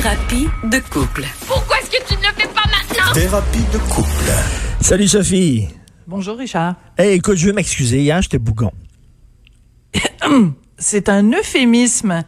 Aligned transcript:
Thérapie 0.00 0.48
de 0.64 0.78
couple. 0.88 1.24
Pourquoi 1.46 1.76
est-ce 1.78 1.90
que 1.90 2.02
tu 2.08 2.14
ne 2.14 2.20
le 2.22 2.32
fais 2.34 2.48
pas 2.48 2.62
maintenant? 2.70 3.12
Thérapie 3.12 3.64
de 3.70 3.76
couple. 3.92 4.30
Salut 4.80 5.06
Sophie. 5.08 5.68
Bonjour 6.06 6.38
Richard. 6.38 6.76
Hey, 6.96 7.16
écoute, 7.16 7.36
je 7.36 7.46
veux 7.48 7.52
m'excuser. 7.52 8.00
Hier, 8.00 8.22
j'étais 8.22 8.38
bougon. 8.38 8.70
C'est 10.78 11.10
un 11.10 11.30
euphémisme. 11.32 12.22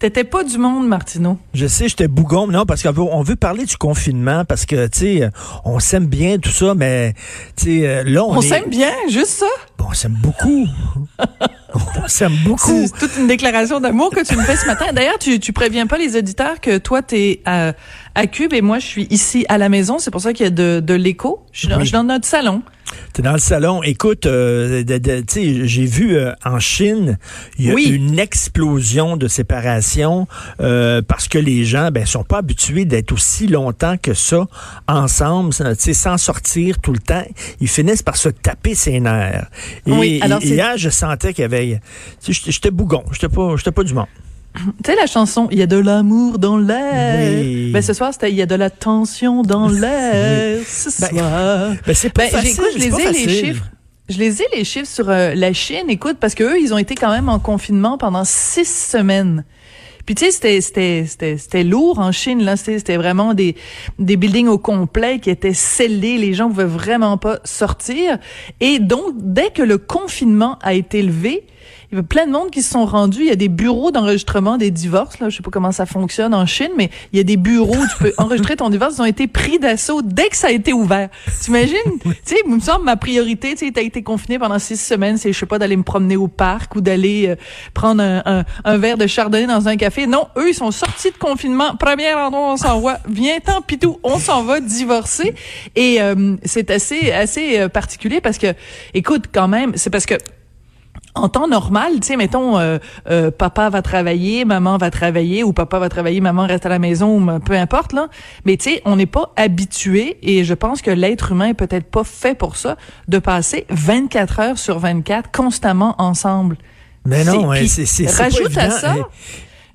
T'étais 0.00 0.24
pas 0.24 0.42
du 0.42 0.58
monde, 0.58 0.88
Martineau. 0.88 1.38
Je 1.54 1.68
sais, 1.68 1.88
j'étais 1.88 2.08
bougon, 2.08 2.48
mais 2.48 2.54
non, 2.54 2.66
parce 2.66 2.82
qu'on 2.82 2.90
veut, 2.90 3.02
on 3.02 3.22
veut 3.22 3.36
parler 3.36 3.66
du 3.66 3.76
confinement, 3.76 4.44
parce 4.44 4.66
que, 4.66 4.88
tu 4.88 4.98
sais, 4.98 5.30
on 5.64 5.78
s'aime 5.78 6.06
bien, 6.06 6.38
tout 6.38 6.50
ça, 6.50 6.74
mais, 6.74 7.14
tu 7.56 7.82
sais, 7.82 7.86
euh, 7.86 8.02
là, 8.04 8.24
on, 8.24 8.32
On 8.36 8.40
est- 8.40 8.48
s'aime 8.48 8.68
bien, 8.68 8.90
juste 9.08 9.28
ça. 9.38 9.46
Bon, 9.78 9.86
on 9.90 9.92
s'aime 9.92 10.18
beaucoup. 10.20 10.66
C'est 12.06 12.28
toute 12.98 13.16
une 13.18 13.26
déclaration 13.26 13.80
d'amour 13.80 14.10
que 14.10 14.24
tu 14.24 14.36
me 14.36 14.42
fais 14.42 14.56
ce 14.56 14.66
matin. 14.66 14.86
D'ailleurs, 14.92 15.18
tu, 15.18 15.40
tu 15.40 15.52
préviens 15.52 15.86
pas 15.86 15.98
les 15.98 16.16
auditeurs 16.16 16.60
que 16.60 16.78
toi, 16.78 17.02
t'es 17.02 17.40
à, 17.44 17.72
à 18.14 18.26
Cube 18.26 18.52
et 18.52 18.60
moi, 18.62 18.78
je 18.78 18.86
suis 18.86 19.06
ici 19.10 19.44
à 19.48 19.58
la 19.58 19.68
maison. 19.68 19.98
C'est 19.98 20.10
pour 20.10 20.20
ça 20.20 20.32
qu'il 20.32 20.44
y 20.44 20.46
a 20.46 20.50
de, 20.50 20.80
de 20.80 20.94
l'écho. 20.94 21.44
Je 21.52 21.60
suis 21.60 21.68
dans, 21.68 21.76
Oui. 21.76 21.82
je 21.82 21.86
suis 21.88 21.92
dans 21.92 22.04
notre 22.04 22.26
salon. 22.26 22.62
T'es 23.14 23.22
dans 23.22 23.32
le 23.32 23.38
salon. 23.38 23.82
Écoute, 23.82 24.26
euh, 24.26 24.84
j'ai 25.34 25.84
vu 25.86 26.14
euh, 26.16 26.32
en 26.44 26.58
Chine, 26.58 27.16
il 27.58 27.66
y 27.66 27.70
a 27.70 27.74
Oui. 27.74 27.84
une 27.86 28.18
explosion 28.18 29.16
de 29.16 29.28
séparation 29.28 30.26
euh, 30.60 31.00
parce 31.00 31.26
que 31.26 31.38
les 31.38 31.64
gens, 31.64 31.90
ben, 31.90 32.04
sont 32.04 32.24
pas 32.24 32.38
habitués 32.38 32.84
d'être 32.84 33.12
aussi 33.12 33.46
longtemps 33.46 33.96
que 33.96 34.12
ça 34.12 34.46
ensemble, 34.88 35.54
tu 35.54 35.64
sais, 35.78 35.94
sans 35.94 36.18
sortir 36.18 36.78
tout 36.80 36.92
le 36.92 36.98
temps. 36.98 37.24
Ils 37.60 37.68
finissent 37.68 38.02
par 38.02 38.16
se 38.18 38.28
taper 38.28 38.74
ses 38.74 39.00
nerfs. 39.00 39.46
Et, 39.86 39.92
Oui, 39.92 40.20
alors 40.22 40.42
et- 40.42 40.48
hier, 40.48 40.76
je 40.76 40.90
sentais 40.90 41.32
qu'il 41.32 41.42
y 41.42 41.44
avait, 41.46 41.80
j'étais 42.28 42.70
bougon, 42.70 43.04
j'étais 43.12 43.28
pas, 43.30 43.56
j'étais 43.56 43.72
pas 43.72 43.84
du 43.84 43.94
monde. 43.94 44.06
Tu 44.54 44.62
sais, 44.90 44.96
la 44.96 45.06
chanson, 45.06 45.48
il 45.50 45.58
y 45.58 45.62
a 45.62 45.66
de 45.66 45.76
l'amour 45.78 46.38
dans 46.38 46.58
l'air. 46.58 47.42
Oui. 47.42 47.70
Ben, 47.72 47.80
ce 47.80 47.94
soir, 47.94 48.12
c'était, 48.12 48.30
il 48.30 48.36
y 48.36 48.42
a 48.42 48.46
de 48.46 48.54
la 48.54 48.68
tension 48.70 49.42
dans 49.42 49.68
l'air. 49.68 50.60
Ce 50.66 51.00
Ben, 51.00 51.08
soir. 51.10 51.72
Ben, 51.86 51.94
c'est 51.94 52.10
pas 52.10 52.24
Ben, 52.24 52.30
facile. 52.30 52.50
j'écoute, 52.50 52.66
je 52.74 52.78
les 52.78 53.00
ai 53.00 53.12
les 53.12 53.28
chiffres. 53.28 53.64
Je 54.08 54.18
les 54.18 54.42
ai 54.42 54.46
les 54.54 54.64
chiffres 54.64 54.88
sur 54.88 55.08
euh, 55.08 55.34
la 55.34 55.52
Chine. 55.54 55.88
Écoute, 55.88 56.18
parce 56.20 56.34
que 56.34 56.44
eux, 56.44 56.60
ils 56.60 56.74
ont 56.74 56.78
été 56.78 56.94
quand 56.94 57.10
même 57.10 57.28
en 57.30 57.38
confinement 57.38 57.96
pendant 57.96 58.24
six 58.24 58.66
semaines. 58.68 59.44
Puis 60.04 60.16
tu 60.16 60.24
sais, 60.24 60.30
c'était 60.32 60.60
c'était 60.60 61.04
c'était 61.06 61.38
c'était 61.38 61.62
lourd 61.62 62.00
en 62.00 62.10
Chine 62.10 62.42
là. 62.42 62.56
C'était 62.56 62.96
vraiment 62.96 63.34
des 63.34 63.54
des 64.00 64.16
buildings 64.16 64.48
au 64.48 64.58
complet 64.58 65.20
qui 65.20 65.30
étaient 65.30 65.54
scellés. 65.54 66.18
Les 66.18 66.34
gens 66.34 66.48
pouvaient 66.48 66.64
vraiment 66.64 67.16
pas 67.16 67.38
sortir. 67.44 68.18
Et 68.60 68.80
donc, 68.80 69.14
dès 69.16 69.50
que 69.50 69.62
le 69.62 69.78
confinement 69.78 70.58
a 70.60 70.74
été 70.74 71.02
levé, 71.02 71.46
il 71.92 71.96
y 71.96 71.98
avait 71.98 72.06
plein 72.06 72.26
de 72.26 72.32
monde 72.32 72.50
qui 72.50 72.62
se 72.62 72.70
sont 72.70 72.86
rendus. 72.86 73.20
Il 73.20 73.26
y 73.26 73.32
a 73.32 73.36
des 73.36 73.50
bureaux 73.50 73.90
d'enregistrement 73.90 74.56
des 74.56 74.70
divorces. 74.70 75.18
Là, 75.20 75.28
je 75.28 75.36
sais 75.36 75.42
pas 75.42 75.50
comment 75.50 75.72
ça 75.72 75.84
fonctionne 75.84 76.32
en 76.32 76.46
Chine, 76.46 76.70
mais 76.74 76.90
il 77.12 77.18
y 77.18 77.20
a 77.20 77.22
des 77.22 77.36
bureaux 77.36 77.76
où 77.76 77.86
tu 77.86 77.96
peux 77.98 78.14
enregistrer 78.18 78.56
ton 78.56 78.70
divorce. 78.70 78.94
Ils 78.96 79.02
ont 79.02 79.04
été 79.04 79.26
pris 79.26 79.58
d'assaut 79.58 80.00
dès 80.00 80.30
que 80.30 80.36
ça 80.36 80.46
a 80.46 80.50
été 80.52 80.72
ouvert. 80.72 81.10
T'imagines? 81.42 81.76
Tu 82.24 82.36
sais, 82.36 82.42
il 82.46 82.54
me 82.54 82.60
semble 82.60 82.84
ma 82.84 82.96
priorité. 82.96 83.50
Tu 83.52 83.66
sais, 83.66 83.72
t'as 83.72 83.82
été 83.82 84.02
confiné 84.02 84.38
pendant 84.38 84.58
six 84.58 84.76
semaines, 84.76 85.16
c'est 85.18 85.32
je 85.32 85.38
sais 85.38 85.46
pas 85.46 85.58
d'aller 85.58 85.76
me 85.76 85.82
promener 85.82 86.16
au 86.16 86.28
parc 86.28 86.76
ou 86.76 86.80
d'aller 86.80 87.28
euh, 87.28 87.36
prendre 87.74 88.02
un, 88.02 88.22
un, 88.24 88.44
un 88.64 88.78
verre 88.78 88.96
de 88.96 89.06
chardonnay 89.06 89.46
dans 89.46 89.68
un 89.68 89.76
café. 89.76 90.06
Non, 90.06 90.28
eux 90.38 90.50
ils 90.50 90.54
sont 90.54 90.70
sortis 90.70 91.10
de 91.10 91.18
confinement. 91.18 91.74
Premier 91.76 92.14
endroit 92.14 92.40
où 92.40 92.52
on 92.52 92.56
s'envoie. 92.56 92.98
Viens 93.08 93.38
tant 93.40 93.60
pitou, 93.60 93.98
on 94.02 94.18
s'en 94.18 94.44
va 94.44 94.60
divorcer. 94.60 95.34
Et 95.74 96.00
euh, 96.00 96.36
c'est 96.44 96.70
assez 96.70 97.10
assez 97.10 97.58
euh, 97.58 97.68
particulier 97.68 98.20
parce 98.20 98.38
que, 98.38 98.54
écoute, 98.94 99.24
quand 99.32 99.48
même, 99.48 99.72
c'est 99.74 99.90
parce 99.90 100.06
que 100.06 100.14
en 101.14 101.28
temps 101.28 101.46
normal, 101.46 102.00
tu 102.00 102.06
sais, 102.08 102.16
mettons, 102.16 102.58
euh, 102.58 102.78
euh, 103.10 103.30
papa 103.30 103.68
va 103.68 103.82
travailler, 103.82 104.44
maman 104.46 104.78
va 104.78 104.90
travailler, 104.90 105.44
ou 105.44 105.52
papa 105.52 105.78
va 105.78 105.88
travailler, 105.90 106.20
maman 106.22 106.46
reste 106.46 106.64
à 106.64 106.70
la 106.70 106.78
maison, 106.78 107.18
ou 107.18 107.38
peu 107.40 107.52
importe, 107.54 107.92
là. 107.92 108.08
Mais 108.46 108.56
tu 108.56 108.70
sais, 108.70 108.82
on 108.86 108.96
n'est 108.96 109.04
pas 109.06 109.32
habitué, 109.36 110.16
et 110.22 110.42
je 110.44 110.54
pense 110.54 110.80
que 110.80 110.90
l'être 110.90 111.32
humain 111.32 111.48
est 111.48 111.54
peut-être 111.54 111.90
pas 111.90 112.04
fait 112.04 112.34
pour 112.34 112.56
ça, 112.56 112.76
de 113.08 113.18
passer 113.18 113.66
24 113.68 114.40
heures 114.40 114.58
sur 114.58 114.78
24 114.78 115.30
constamment 115.30 115.94
ensemble. 115.98 116.56
Mais 117.04 117.24
non, 117.24 117.52
C'est- 117.54 117.66
c'est 117.68 117.84
c'est 117.86 118.06
c'est 118.06 118.16
pas 118.16 118.22
rajoute 118.24 118.56
à 118.56 118.70
ça, 118.70 118.94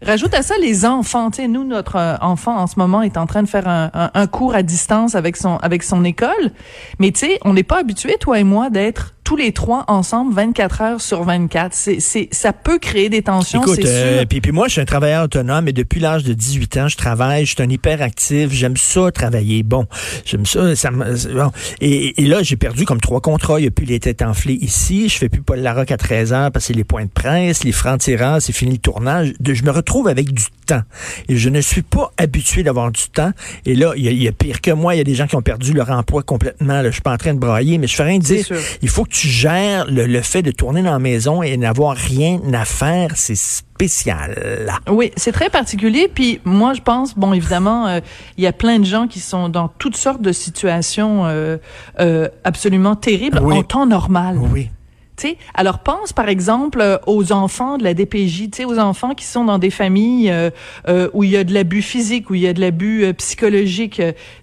Rajoute 0.05 0.33
à 0.35 0.43
ça 0.43 0.53
les 0.61 0.85
enfants. 0.85 1.31
Tu 1.31 1.37
sais, 1.41 1.47
nous, 1.47 1.63
notre 1.63 1.95
euh, 1.95 2.15
enfant 2.21 2.55
en 2.55 2.67
ce 2.67 2.75
moment 2.77 3.01
est 3.01 3.17
en 3.17 3.25
train 3.25 3.41
de 3.41 3.47
faire 3.47 3.67
un, 3.67 3.89
un- 3.95 4.11
un 4.13 4.27
cours 4.27 4.53
à 4.53 4.61
distance 4.61 5.15
avec 5.15 5.35
son 5.35 5.57
avec 5.57 5.81
son 5.81 6.03
école. 6.03 6.51
Mais 6.99 7.09
tu 7.11 7.21
sais, 7.25 7.39
on 7.43 7.53
n'est 7.53 7.63
pas 7.63 7.79
habitué, 7.79 8.15
toi 8.19 8.37
et 8.39 8.43
moi, 8.43 8.69
d'être 8.69 9.15
tous 9.27 9.35
les 9.35 9.51
trois 9.51 9.83
ensemble 9.89 10.33
24 10.33 10.81
heures 10.81 11.01
sur 11.01 11.23
24. 11.23 11.73
C'est, 11.73 11.99
c'est, 11.99 12.29
ça 12.31 12.53
peut 12.53 12.79
créer 12.79 13.09
des 13.09 13.21
tensions, 13.23 13.61
Écoute, 13.61 13.79
c'est 13.81 13.85
euh, 13.85 14.19
sûr. 14.19 14.27
puis, 14.29 14.39
puis 14.39 14.53
moi, 14.53 14.67
je 14.67 14.71
suis 14.73 14.81
un 14.81 14.85
travailleur 14.85 15.25
autonome 15.25 15.67
et 15.67 15.73
depuis 15.73 15.99
l'âge 15.99 16.23
de 16.23 16.31
18 16.31 16.77
ans, 16.77 16.87
je 16.87 16.95
travaille, 16.95 17.45
je 17.45 17.53
suis 17.53 17.61
un 17.61 17.69
hyperactif, 17.69 18.53
j'aime 18.53 18.77
ça 18.77 19.11
travailler. 19.11 19.63
Bon, 19.63 19.85
j'aime 20.23 20.45
ça, 20.45 20.61
bon. 20.91 21.51
Et, 21.81 22.23
et 22.23 22.25
là, 22.25 22.41
j'ai 22.41 22.55
perdu 22.55 22.85
comme 22.85 23.01
trois 23.01 23.19
contrats, 23.19 23.59
il 23.59 23.63
n'y 23.63 23.67
a 23.67 23.71
plus 23.71 23.85
les 23.85 23.99
têtes 23.99 24.21
enflées 24.21 24.53
ici, 24.61 25.09
je 25.09 25.17
fais 25.17 25.27
plus 25.27 25.41
Paul 25.41 25.59
Larocque 25.59 25.91
à 25.91 25.97
13 25.97 26.31
heures 26.31 26.51
parce 26.53 26.63
que 26.63 26.67
c'est 26.67 26.77
les 26.77 26.85
points 26.85 27.03
de 27.03 27.09
presse, 27.09 27.65
les 27.65 27.73
francs-tireurs, 27.73 28.41
c'est 28.41 28.53
fini 28.53 28.71
le 28.71 28.77
tournage. 28.77 29.33
Je 29.45 29.63
me 29.63 29.71
retrouve 29.71 30.07
avec 30.07 30.31
du 30.31 30.43
temps 30.65 30.83
et 31.27 31.35
je 31.35 31.49
ne 31.49 31.59
suis 31.59 31.81
pas 31.81 32.13
habitué 32.17 32.63
d'avoir 32.63 32.93
du 32.93 33.09
temps. 33.09 33.31
Et 33.65 33.75
là, 33.75 33.91
il 33.97 34.03
y, 34.05 34.07
a- 34.07 34.11
il 34.11 34.23
y 34.23 34.27
a 34.29 34.31
pire 34.31 34.61
que 34.61 34.71
moi, 34.71 34.95
il 34.95 34.99
y 34.99 35.01
a 35.01 35.03
des 35.03 35.15
gens 35.15 35.27
qui 35.27 35.35
ont 35.35 35.41
perdu 35.41 35.73
leur 35.73 35.91
emploi 35.91 36.23
complètement. 36.23 36.81
Là, 36.81 36.85
je 36.85 36.91
suis 36.91 37.01
pas 37.01 37.11
en 37.11 37.17
train 37.17 37.33
de 37.33 37.39
brailler, 37.39 37.77
mais 37.77 37.87
je 37.87 37.95
fais 37.95 38.03
rien 38.03 38.19
de 38.19 38.23
dire. 38.23 38.45
sûr. 38.45 38.55
Il 38.81 38.87
faut 38.87 39.03
que 39.03 39.09
tu 39.09 39.16
gères 39.25 39.85
le, 39.89 40.05
le 40.05 40.21
fait 40.21 40.41
de 40.41 40.51
tourner 40.51 40.81
dans 40.83 40.91
la 40.91 40.99
maison 40.99 41.41
et 41.41 41.55
n'avoir 41.57 41.95
rien 41.95 42.39
à 42.53 42.65
faire. 42.65 43.11
C'est 43.15 43.35
spécial. 43.37 44.69
Oui, 44.89 45.11
c'est 45.15 45.31
très 45.31 45.49
particulier. 45.49 46.07
Puis 46.13 46.39
moi, 46.45 46.73
je 46.73 46.81
pense, 46.81 47.15
bon, 47.17 47.33
évidemment, 47.33 47.87
euh, 47.87 47.99
il 48.37 48.43
y 48.43 48.47
a 48.47 48.53
plein 48.53 48.79
de 48.79 48.85
gens 48.85 49.07
qui 49.07 49.19
sont 49.19 49.49
dans 49.49 49.67
toutes 49.67 49.95
sortes 49.97 50.21
de 50.21 50.31
situations 50.31 51.25
euh, 51.25 51.57
euh, 51.99 52.27
absolument 52.43 52.95
terribles 52.95 53.39
Oui. 53.41 53.57
en 53.57 53.63
temps 53.63 53.85
normal. 53.85 54.37
Oui. 54.51 54.69
Tu 55.17 55.29
sais, 55.29 55.37
alors 55.55 55.79
pense 55.79 56.13
par 56.13 56.29
exemple 56.29 56.79
euh, 56.79 56.97
aux 57.07 57.31
enfants 57.31 57.79
de 57.79 57.83
la 57.83 57.95
DPJ, 57.95 58.51
tu 58.51 58.57
sais, 58.57 58.65
aux 58.65 58.77
enfants 58.77 59.15
qui 59.15 59.25
sont 59.25 59.43
dans 59.45 59.57
des 59.57 59.71
familles 59.71 60.29
euh, 60.29 60.51
euh, 60.87 61.09
où 61.13 61.23
il 61.23 61.31
y 61.31 61.37
a 61.37 61.43
de 61.43 61.53
l'abus 61.55 61.81
physique, 61.81 62.29
où 62.29 62.35
il 62.35 62.41
y 62.41 62.47
a 62.47 62.53
de 62.53 62.61
l'abus 62.61 63.03
euh, 63.03 63.13
psychologique. 63.13 63.95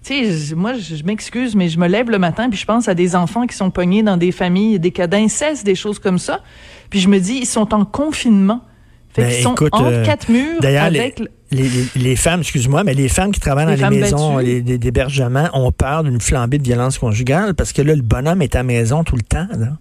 Tu 0.03 0.25
sais, 0.25 0.31
je- 0.37 0.53
moi, 0.55 0.73
je, 0.73 0.95
je 0.97 1.03
m'excuse, 1.05 1.55
mais 1.55 1.69
je 1.69 1.79
me 1.79 1.87
lève 1.87 2.09
le 2.09 2.19
matin 2.19 2.49
puis 2.49 2.59
je 2.59 2.65
pense 2.65 2.89
à 2.89 2.93
des 2.93 3.15
enfants 3.15 3.47
qui 3.47 3.55
sont 3.55 3.71
pognés 3.71 4.03
dans 4.03 4.17
des 4.17 4.33
familles, 4.33 4.77
des 4.79 4.91
cas 4.91 5.07
d'inceste, 5.07 5.65
des 5.65 5.75
choses 5.75 5.97
comme 5.99 6.19
ça. 6.19 6.41
Puis 6.89 6.99
je 6.99 7.07
me 7.07 7.19
dis, 7.19 7.35
ils 7.37 7.45
sont 7.47 7.73
en 7.73 7.85
confinement. 7.85 8.59
Fait 9.13 9.21
Ben, 9.21 9.31
qu'ils 9.33 9.43
sont 9.43 9.53
écoute, 9.53 9.73
entre 9.73 10.03
quatre 10.03 10.27
murs 10.27 10.59
D'ailleurs, 10.61 10.89
les, 10.89 10.99
avec... 10.99 11.19
le- 11.19 11.29
les, 11.51 11.69
les- 11.69 11.87
les 12.03 12.15
femmes, 12.17 12.41
excuse-moi, 12.41 12.83
mais 12.83 12.93
les 12.93 13.07
femmes 13.07 13.31
qui 13.31 13.39
travaillent 13.39 13.77
dans 13.77 13.89
Les 13.89 13.97
maisons 14.01 14.37
les- 14.39 14.61
d'hébergement 14.61 15.47
ont 15.53 15.71
peur 15.71 16.03
d'une 16.03 16.19
flambée 16.19 16.57
de 16.57 16.63
violence 16.63 16.97
conjugale 16.97 17.53
parce 17.55 17.71
que 17.71 17.81
là, 17.81 17.95
le 17.95 18.01
bonhomme 18.01 18.41
est 18.41 18.55
à 18.55 18.59
la 18.59 18.63
maison 18.63 19.05
tout 19.05 19.15
le 19.15 19.21
temps. 19.21 19.47
Là. 19.57 19.77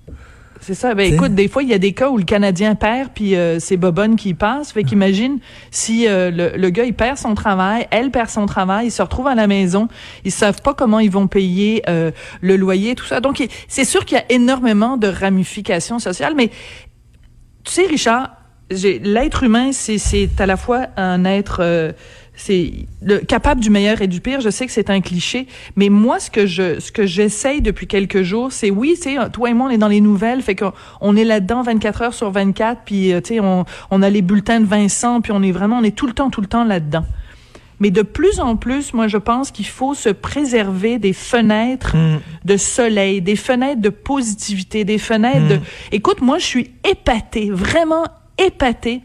C'est 0.66 0.72
ça. 0.72 0.94
Ben, 0.94 1.12
écoute, 1.12 1.34
des 1.34 1.46
fois, 1.46 1.62
il 1.62 1.68
y 1.68 1.74
a 1.74 1.78
des 1.78 1.92
cas 1.92 2.08
où 2.08 2.16
le 2.16 2.24
Canadien 2.24 2.74
perd, 2.74 3.10
puis 3.14 3.36
euh, 3.36 3.58
c'est 3.60 3.76
Bobonne 3.76 4.16
qui 4.16 4.32
passe. 4.32 4.72
Fait 4.72 4.82
qu'imagine 4.82 5.38
si 5.70 6.08
euh, 6.08 6.30
le, 6.30 6.56
le 6.56 6.70
gars, 6.70 6.84
il 6.84 6.94
perd 6.94 7.18
son 7.18 7.34
travail, 7.34 7.86
elle 7.90 8.10
perd 8.10 8.30
son 8.30 8.46
travail, 8.46 8.86
ils 8.86 8.90
se 8.90 9.02
retrouvent 9.02 9.26
à 9.26 9.34
la 9.34 9.46
maison, 9.46 9.88
ils 10.24 10.32
savent 10.32 10.62
pas 10.62 10.72
comment 10.72 11.00
ils 11.00 11.10
vont 11.10 11.26
payer 11.26 11.82
euh, 11.86 12.12
le 12.40 12.56
loyer, 12.56 12.94
tout 12.94 13.04
ça. 13.04 13.20
Donc, 13.20 13.46
c'est 13.68 13.84
sûr 13.84 14.06
qu'il 14.06 14.16
y 14.16 14.20
a 14.22 14.24
énormément 14.30 14.96
de 14.96 15.06
ramifications 15.06 15.98
sociales, 15.98 16.32
mais 16.34 16.48
tu 17.64 17.72
sais, 17.72 17.86
Richard, 17.86 18.30
l'être 18.70 19.42
humain, 19.42 19.70
c'est, 19.72 19.98
c'est 19.98 20.30
à 20.38 20.46
la 20.46 20.56
fois 20.56 20.86
un 20.96 21.26
être, 21.26 21.58
euh, 21.60 21.92
c'est 22.36 22.72
le, 23.02 23.18
capable 23.18 23.60
du 23.60 23.70
meilleur 23.70 24.02
et 24.02 24.06
du 24.06 24.20
pire. 24.20 24.40
Je 24.40 24.50
sais 24.50 24.66
que 24.66 24.72
c'est 24.72 24.90
un 24.90 25.00
cliché, 25.00 25.46
mais 25.76 25.88
moi, 25.88 26.18
ce 26.18 26.30
que 26.30 26.46
je, 26.46 26.80
ce 26.80 26.92
que 26.92 27.06
j'essaye 27.06 27.62
depuis 27.62 27.86
quelques 27.86 28.22
jours, 28.22 28.52
c'est 28.52 28.70
oui, 28.70 28.94
tu 28.96 29.14
sais, 29.14 29.30
toi 29.30 29.50
et 29.50 29.54
moi, 29.54 29.68
on 29.68 29.70
est 29.70 29.78
dans 29.78 29.88
les 29.88 30.00
nouvelles, 30.00 30.42
fait 30.42 30.56
qu'on 30.56 30.72
on 31.00 31.16
est 31.16 31.24
là-dedans 31.24 31.62
24 31.62 32.02
heures 32.02 32.14
sur 32.14 32.30
24, 32.30 32.82
puis 32.84 33.12
euh, 33.12 33.20
tu 33.20 33.34
sais, 33.34 33.40
on, 33.40 33.64
on 33.90 34.02
a 34.02 34.10
les 34.10 34.22
bulletins 34.22 34.60
de 34.60 34.66
Vincent, 34.66 35.20
puis 35.20 35.32
on 35.32 35.42
est 35.42 35.52
vraiment, 35.52 35.78
on 35.78 35.84
est 35.84 35.96
tout 35.96 36.06
le 36.06 36.12
temps, 36.12 36.30
tout 36.30 36.40
le 36.40 36.46
temps 36.46 36.64
là-dedans. 36.64 37.04
Mais 37.80 37.90
de 37.90 38.02
plus 38.02 38.40
en 38.40 38.56
plus, 38.56 38.94
moi, 38.94 39.08
je 39.08 39.16
pense 39.16 39.50
qu'il 39.50 39.66
faut 39.66 39.94
se 39.94 40.08
préserver 40.08 40.98
des 40.98 41.12
fenêtres 41.12 41.96
Mm. 41.96 42.20
de 42.44 42.56
soleil, 42.56 43.20
des 43.20 43.36
fenêtres 43.36 43.80
de 43.80 43.88
positivité, 43.88 44.84
des 44.84 44.98
fenêtres 44.98 45.48
de... 45.48 45.60
Écoute, 45.92 46.20
moi, 46.20 46.38
je 46.38 46.46
suis 46.46 46.70
épatée, 46.88 47.50
vraiment 47.50 48.04
épatée 48.38 49.00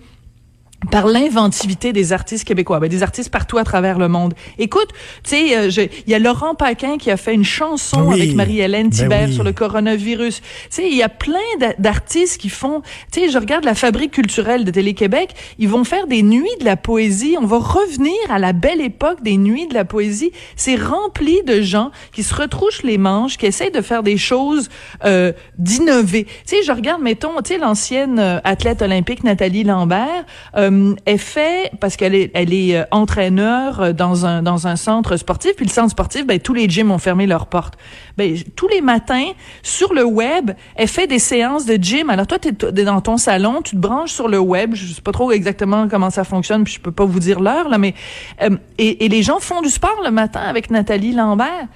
par 0.92 1.08
l'inventivité 1.08 1.92
des 1.92 2.14
artistes 2.14 2.46
québécois, 2.48 2.80
ben, 2.80 2.90
des 2.90 3.04
artistes 3.04 3.30
partout 3.30 3.58
à 3.58 3.64
travers 3.66 4.00
le 4.00 4.08
monde. 4.08 4.34
Écoute, 4.58 4.88
tu 5.24 5.32
sais, 5.32 5.58
euh, 5.58 5.70
il 6.08 6.10
y 6.10 6.14
a 6.16 6.20
Laurent 6.20 6.56
Paquin 6.56 6.98
qui 6.98 7.12
a 7.12 7.18
fait 7.18 7.34
une 7.34 7.44
chanson 7.44 8.06
Oui. 8.08 8.14
avec 8.22 8.34
Marie-Hélène 8.36 8.90
Ben 8.90 8.98
Thibert 8.98 9.28
oui. 9.28 9.34
sur 9.34 9.44
le 9.44 9.52
coronavirus. 9.52 10.40
Tu 10.42 10.46
sais, 10.70 10.88
il 10.90 10.96
y 10.96 11.04
a 11.04 11.10
plein 11.10 11.34
d'a- 11.60 11.74
d'artistes 11.78 12.40
qui 12.40 12.48
font, 12.50 12.82
tu 13.12 13.20
sais, 13.20 13.30
je 13.30 13.38
regarde 13.38 13.66
la 13.66 13.76
Fabrique 13.76 14.12
culturelle 14.12 14.64
de 14.64 14.72
Télé-Québec, 14.72 15.36
ils 15.58 15.68
vont 15.68 15.84
faire 15.84 16.08
des 16.08 16.24
nuits 16.24 16.48
de 16.62 16.66
la 16.66 16.78
poésie. 16.78 17.36
On 17.40 17.46
va 17.46 17.58
revenir 17.58 18.14
à 18.30 18.40
la 18.40 18.54
belle 18.54 18.82
époque 18.82 19.22
des 19.22 19.36
nuits 19.38 19.68
de 19.68 19.74
la 19.74 19.84
poésie. 19.86 20.32
C'est 20.56 20.76
rempli 20.78 21.44
de 21.46 21.62
gens 21.62 21.92
qui 22.14 22.24
se 22.24 22.34
retrouchent 22.34 22.84
les 22.84 22.98
manches, 22.98 23.38
qui 23.38 23.46
essayent 23.46 23.72
de 23.72 23.82
faire 23.82 24.02
des 24.02 24.18
choses, 24.18 24.70
euh, 25.04 25.34
d'innover. 25.58 26.24
Tu 26.24 26.32
sais, 26.46 26.64
je 26.66 26.72
regarde, 26.72 27.02
mettons, 27.02 27.36
tu 27.44 27.54
sais, 27.54 27.58
l'ancienne 27.58 28.18
euh, 28.18 28.40
athlète 28.46 28.82
olympique 28.82 29.24
Nathalie 29.26 29.66
Lambert, 29.66 30.26
euh, 30.56 30.69
elle 31.06 31.20
fait 31.20 31.72
parce 31.80 31.96
qu'elle 31.96 32.16
est, 32.16 32.32
elle 32.34 32.54
est 32.54 32.76
euh, 32.76 32.84
entraîneur 32.92 33.82
euh, 33.82 33.94
dans 33.94 34.26
un 34.26 34.76
centre 34.76 35.18
sportif. 35.18 35.56
Puis 35.56 35.66
le 35.66 35.72
centre 35.72 35.92
sportif, 35.92 36.26
ben 36.26 36.40
tous 36.40 36.54
les 36.54 36.70
gyms 36.70 36.92
ont 36.92 36.98
fermé 36.98 37.28
leurs 37.28 37.48
portes. 37.48 37.76
Ben 38.18 38.36
tous 38.56 38.68
les 38.68 38.82
matins 38.82 39.32
sur 39.64 39.94
le 39.94 40.04
web, 40.04 40.52
elle 40.76 40.88
fait 40.88 41.08
des 41.08 41.20
séances 41.20 41.66
de 41.66 41.76
gym. 41.76 42.10
Alors 42.10 42.28
toi, 42.28 42.40
t'es 42.40 42.50
es 42.50 42.84
dans 42.84 43.02
ton 43.02 43.18
salon, 43.18 43.62
tu 43.62 43.76
te 43.76 43.82
branches 43.82 44.12
sur 44.12 44.28
le 44.28 44.40
web. 44.40 44.76
Je 44.76 44.94
sais 44.94 45.02
pas 45.02 45.12
trop 45.12 45.32
exactement 45.32 45.88
comment 45.88 46.10
ça 46.10 46.24
fonctionne, 46.24 46.64
puis 46.64 46.74
je 46.74 46.80
peux 46.80 46.92
pas 46.92 47.06
vous 47.06 47.20
dire 47.20 47.40
l'heure 47.40 47.70
là, 47.70 47.78
mais 47.78 47.94
euh, 48.42 48.58
et, 48.78 49.08
les 49.08 49.24
gens 49.24 49.40
font 49.40 49.62
du 49.62 49.70
sport 49.70 50.02
le 50.04 50.12
matin 50.12 50.42
avec 50.42 50.70
Nathalie 50.70 51.14
Lambert. 51.14 51.68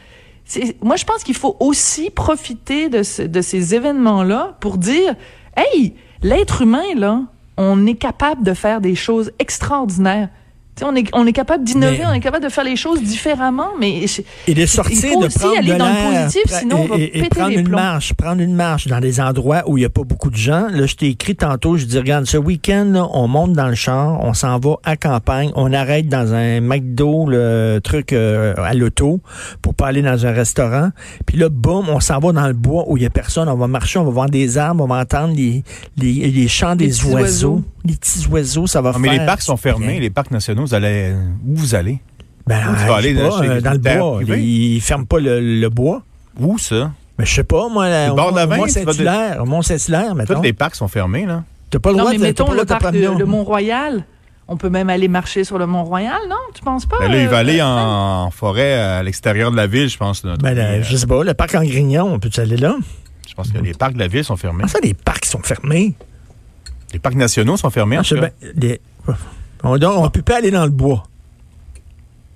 Moi, 0.82 0.98
je 0.98 1.06
pense 1.06 1.24
qu'il 1.24 1.36
faut 1.36 1.56
aussi 1.60 2.10
profiter 2.10 2.90
de, 2.90 3.28
de 3.28 3.42
ces 3.42 3.76
événements-là 3.76 4.58
pour 4.60 4.78
dire, 4.78 5.16
hey, 5.56 5.96
l'être 6.22 6.62
humain, 6.62 6.84
là, 6.96 7.22
on 7.58 7.86
est 7.86 7.96
capable 7.96 8.44
de 8.44 8.54
faire 8.54 8.82
des 8.82 8.96
choses 8.96 9.32
extraordinaires. 9.40 10.30
On 10.82 10.96
est, 10.96 11.06
on 11.14 11.26
est 11.28 11.34
capable 11.34 11.64
d'innover, 11.64 12.00
Mais- 12.00 12.06
on 12.08 12.14
est 12.14 12.20
capable 12.20 12.44
de 12.46 12.50
faire 12.50 12.64
les 12.64 12.76
choses 12.76 13.02
différemment, 13.04 13.70
mais 13.80 14.08
je- 14.08 14.22
Et 14.48 14.54
de 14.56 14.62
il 14.62 14.68
sortir, 14.68 15.12
faut 15.14 15.22
de 15.22 15.28
aussi 15.28 15.38
prendre 15.40 15.58
aller 15.58 15.72
de 15.74 15.78
dans 15.78 15.88
le 15.88 16.22
positif, 16.24 16.44
sinon 16.48 16.78
on 16.82 16.86
va 16.88 16.96
et, 16.98 17.04
et 17.04 17.22
péter 17.22 17.30
prendre 17.30 17.50
les 17.50 17.56
une 17.58 17.64
plombs. 17.66 17.76
marche, 17.78 18.14
prendre 18.16 18.42
une 18.42 18.56
marche 18.56 18.88
dans 18.88 19.00
des 19.00 19.22
endroits 19.22 19.64
où 19.68 19.78
il 19.78 19.82
n'y 19.82 19.86
a 19.86 19.90
pas 19.90 20.04
beaucoup 20.04 20.32
de 20.32 20.36
gens. 20.36 20.68
Là, 20.72 20.86
je 20.88 20.96
t'ai 20.96 21.08
écrit 21.10 21.36
tantôt, 21.36 21.78
je 21.78 21.86
dis, 21.86 21.98
regarde, 21.98 22.26
ce 22.26 22.38
week-end, 22.38 22.86
là, 22.92 23.08
on 23.14 23.28
monte 23.28 23.54
dans 23.54 23.68
le 23.68 23.76
char, 23.76 24.20
on 24.22 24.34
s'en 24.34 24.58
va 24.60 24.76
à 24.84 24.96
campagne, 24.98 25.52
on 25.56 25.72
arrête 25.74 26.08
dans 26.10 26.34
un 26.34 26.60
McDo, 26.60 27.28
le 27.28 27.80
truc 27.84 28.12
euh, 28.12 28.54
à 28.58 28.74
l'auto, 28.74 29.22
pour 29.62 29.76
pas 29.76 29.88
aller 29.88 30.02
dans 30.02 30.26
un 30.26 30.32
restaurant. 30.32 30.90
Puis 31.28 31.38
là, 31.38 31.50
boum, 31.50 31.88
on 31.90 32.00
s'en 32.00 32.20
va 32.20 32.32
dans 32.32 32.48
le 32.48 32.54
bois 32.54 32.86
où 32.88 32.98
il 32.98 33.04
y 33.04 33.06
a 33.06 33.10
personne, 33.12 33.48
on 33.48 33.56
va 33.56 33.68
marcher, 33.68 34.00
on 34.00 34.06
va 34.06 34.12
voir 34.12 34.30
des 34.30 34.58
arbres, 34.58 34.84
on 34.84 34.88
va 34.88 34.96
entendre 35.00 35.36
les, 35.36 35.64
les, 35.98 36.32
les 36.32 36.48
chants 36.48 36.76
des 36.76 36.88
oiseaux. 37.06 37.14
oiseaux. 37.20 37.62
Les 37.86 37.96
petits 37.96 38.26
oiseaux, 38.32 38.66
ça 38.66 38.82
va 38.82 38.94
Ah, 38.96 38.98
mais 38.98 39.10
faire... 39.10 39.20
les 39.20 39.26
parcs 39.26 39.42
sont 39.42 39.58
fermés, 39.58 39.88
bien. 39.88 40.00
les 40.00 40.10
parcs 40.10 40.32
nationaux, 40.32 40.63
vous 40.64 40.74
allez, 40.74 41.14
où 41.46 41.56
vous 41.56 41.76
allez? 41.76 42.00
Ben, 42.46 42.60
je 42.78 42.88
pas, 42.88 43.02
là, 43.02 43.30
chez 43.42 43.50
euh, 43.50 43.62
dans 43.62 43.72
le 43.72 43.78
bois. 43.78 44.16
privées? 44.18 44.42
Ils 44.44 44.82
ferment 44.82 45.06
pas 45.06 45.20
le, 45.20 45.40
le 45.40 45.70
bois. 45.70 46.02
Où 46.40 46.58
ça? 46.58 46.92
Mais 47.18 47.26
je 47.26 47.34
sais 47.36 47.44
pas, 47.44 47.70
moi, 47.70 47.88
là, 47.88 48.10
Mont-Saint-Hilaire, 48.12 49.46
Mont-Saint-Hilaire, 49.46 50.16
mettons. 50.16 50.36
Tous 50.36 50.42
les 50.42 50.54
parcs 50.54 50.76
sont 50.76 50.88
fermés, 50.88 51.26
là. 51.26 51.44
T'as 51.70 51.80
pas 51.80 51.90
le 51.92 51.96
Non, 51.98 52.00
droit 52.04 52.12
mais 52.12 52.18
de 52.18 52.24
mettons 52.24 52.46
pas 52.46 52.56
le 52.56 52.66
parc 52.66 52.92
de, 52.92 53.18
le 53.18 53.26
Mont-Royal. 53.26 54.04
On 54.48 54.58
peut 54.58 54.70
même 54.70 54.90
aller 54.90 55.08
marcher 55.08 55.44
sur 55.46 55.58
le 55.58 55.66
Mont-Royal, 55.68 56.20
non? 56.30 56.36
Tu 56.54 56.62
penses 56.62 56.86
pas? 56.86 56.98
Ben 57.00 57.10
là, 57.12 57.22
il 57.22 57.28
va 57.30 57.38
euh, 57.38 57.40
aller 57.40 57.60
euh, 57.62 57.66
en, 57.66 58.26
en 58.26 58.32
forêt 58.32 58.74
à 58.74 59.02
l'extérieur 59.02 59.52
de 59.52 59.56
la 59.56 59.68
ville, 59.68 59.88
je 59.90 59.98
pense. 59.98 60.24
notre 60.26 60.44
Ben, 60.44 60.54
là, 60.54 60.64
euh, 60.64 60.84
je 60.84 60.98
sais 60.98 61.08
pas, 61.08 61.24
le 61.24 61.34
parc 61.34 61.56
en 61.56 61.64
Grignon, 61.64 62.12
on 62.14 62.20
peut 62.20 62.30
aller 62.38 62.58
là? 62.58 62.76
je 63.28 63.34
pense 63.36 63.52
que 63.52 63.58
les 63.58 63.74
parcs 63.74 63.94
de 63.94 64.00
la 64.00 64.08
ville 64.08 64.24
sont 64.24 64.36
fermés. 64.36 64.58
Comment 64.64 64.68
ça, 64.68 64.80
les 64.84 64.94
parcs 64.94 65.26
sont 65.26 65.42
fermés? 65.42 65.94
Les 66.92 67.00
parcs 67.00 67.16
nationaux 67.16 67.58
sont 67.58 67.70
fermés, 67.70 67.98
en 67.98 68.02
Ah, 68.02 68.04
je 68.04 68.16
sais 68.16 68.34
les- 68.56 68.82
On, 69.64 69.82
on 69.82 70.10
peut 70.10 70.22
pas 70.22 70.38
aller 70.38 70.52
dans 70.52 70.66
le 70.66 70.72
bois. 70.72 71.04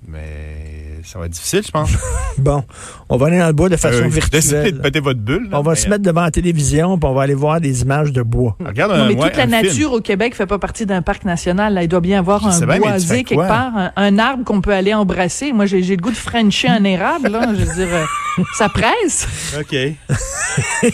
Mais 0.06 1.00
ça 1.04 1.18
va 1.18 1.26
être 1.26 1.32
difficile, 1.32 1.62
je 1.66 1.70
pense. 1.70 1.90
Bon, 2.38 2.62
on 3.08 3.16
va 3.16 3.26
aller 3.26 3.38
dans 3.40 3.48
le 3.48 3.52
bois 3.52 3.68
de 3.68 3.76
façon 3.76 3.96
Euh, 4.04 4.08
Décidez 4.30 4.30
de 4.30 4.60
virtuelle. 4.62 4.80
péter 4.80 5.00
votre 5.00 5.18
bulle. 5.18 5.48
là. 5.50 5.58
On 5.58 5.62
va 5.62 5.74
se 5.74 5.88
mettre 5.88 6.04
devant 6.04 6.20
la 6.22 6.30
télévision, 6.30 6.96
puis 6.96 7.10
on 7.10 7.12
va 7.12 7.22
aller 7.22 7.34
voir 7.34 7.60
des 7.60 7.82
images 7.82 8.12
de 8.12 8.22
bois. 8.22 8.56
euh, 8.62 8.68
Regarde 8.68 8.92
Non, 8.92 8.98
un, 9.02 9.08
mais 9.08 9.16
ouais, 9.16 9.28
toute 9.28 9.36
la 9.36 9.42
un 9.42 9.46
film. 9.48 9.62
nature 9.64 9.92
au 9.92 10.00
Québec 10.00 10.36
fait 10.36 10.46
pas 10.46 10.60
partie 10.60 10.86
d'un 10.86 11.02
parc 11.02 11.24
national. 11.24 11.74
Là. 11.74 11.82
Il 11.82 11.88
doit 11.88 11.98
bien 12.00 12.20
avoir 12.20 12.48
Je 12.48 12.62
un 12.62 12.66
bien, 12.66 12.78
boisé 12.78 13.24
quelque 13.24 13.34
quoi? 13.40 13.48
part, 13.48 13.72
un, 13.76 13.90
un 13.96 14.18
arbre 14.20 14.44
qu'on 14.44 14.60
peut 14.60 14.72
aller 14.72 14.94
embrasser. 14.94 15.52
Moi, 15.52 15.66
j'ai 15.66 15.80
le 15.82 15.96
goût 15.96 16.12
de 16.12 16.16
frencher 16.16 16.68
un 16.68 16.84
érable. 16.84 17.28
Là. 17.28 17.48
Je 17.58 17.64
veux 17.64 17.74
dire, 17.86 17.92
euh, 17.92 18.42
ça 18.56 18.68
presse. 18.68 19.26
OK. 19.58 19.74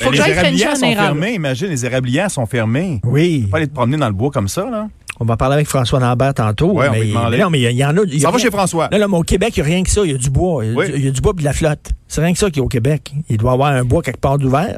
Faut 0.01 0.09
que 0.09 0.13
les 0.13 0.17
j'aille 0.17 0.33
frencher 0.33 0.41
érablières 0.41 0.71
un 0.71 0.75
sont 0.77 0.87
érable. 0.87 1.07
fermés. 1.21 1.35
Imagine, 1.35 1.69
les 1.69 1.85
érablières 1.85 2.31
sont 2.31 2.47
fermées. 2.47 3.03
Oui. 3.05 3.43
Faut 3.45 3.49
pas 3.51 3.57
aller 3.59 3.69
te 3.69 3.75
promener 3.75 3.99
dans 3.99 4.09
le 4.09 4.15
bois 4.15 4.31
comme 4.31 4.49
ça, 4.49 4.65
là. 4.71 4.89
On 5.21 5.25
va 5.25 5.37
parler 5.37 5.55
avec 5.55 5.69
François 5.69 6.01
Lambert 6.01 6.35
tantôt. 6.35 6.73
Ouais, 6.73 6.91
mais, 6.91 7.05
non, 7.39 7.49
mais 7.51 7.61
il 7.61 7.63
y, 7.63 7.67
a- 7.67 7.71
y 7.71 7.85
en 7.85 7.97
a. 7.97 8.01
y 8.05 8.17
a 8.17 8.21
Ça 8.21 8.31
va 8.31 8.37
rien- 8.37 8.45
chez 8.47 8.51
François. 8.51 8.89
Non, 8.91 8.99
non, 8.99 9.09
mais 9.09 9.17
au 9.19 9.23
Québec, 9.23 9.57
il 9.57 9.61
n'y 9.63 9.67
a 9.71 9.75
rien 9.75 9.83
que 9.85 9.91
ça. 9.91 10.03
Il 10.05 10.11
y 10.11 10.15
a 10.15 10.19
du 10.19 10.29
bois. 10.31 10.65
Il 10.65 10.73
y 10.73 10.75
a, 10.75 10.77
Oui. 10.77 10.93
du, 10.93 10.99
y 11.05 11.09
a 11.09 11.13
bois 11.21 11.33
et 11.37 11.41
de 11.41 11.45
la 11.45 11.53
flotte. 11.53 11.91
C'est 12.09 12.21
rien 12.21 12.33
que 12.33 12.39
ça 12.39 12.51
qui 12.51 12.59
est 12.59 12.63
au 12.63 12.69
Québec. 12.69 13.13
Il 13.29 13.37
doit 13.37 13.53
y 13.53 13.55
avoir 13.55 13.73
un 13.73 13.85
bois 13.85 14.03
quelque 14.03 14.21
part 14.21 14.39
d'ouvert. 14.39 14.77